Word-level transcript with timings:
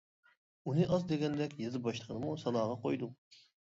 ئۇنى 0.69 0.87
ئاز 0.95 1.03
دېگەندەك، 1.11 1.55
يېزا 1.65 1.81
باشلىقىنىمۇ 1.89 2.33
سالاغا 2.45 2.81
قويدۇڭ. 2.87 3.15